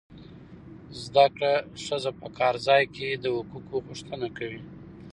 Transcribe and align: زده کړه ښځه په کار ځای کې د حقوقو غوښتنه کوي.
زده 1.03 1.25
کړه 1.33 1.53
ښځه 1.83 2.11
په 2.19 2.27
کار 2.39 2.55
ځای 2.67 2.83
کې 2.95 3.07
د 3.23 3.25
حقوقو 3.35 3.77
غوښتنه 3.87 4.27
کوي. 4.37 4.61